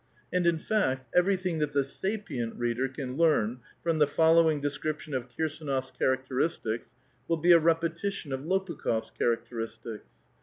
[0.33, 5.29] And, in fact, everything: that the \®*P*^iit) reader can learn from the following description of
[5.29, 6.95] Kirs^iji^Qfg characteristics,
[7.27, 9.99] will be a repetition of Lopukh6f's chara.<itej.igtics.